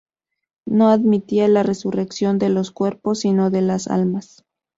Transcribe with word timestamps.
No 0.65 0.89
admitía 0.89 1.47
la 1.47 1.61
resurrección 1.61 2.39
de 2.39 2.49
los 2.49 2.71
cuerpos 2.71 3.19
sino 3.19 3.43
la 3.43 3.49
de 3.51 3.61
las 3.61 3.87
almas. 3.87 4.43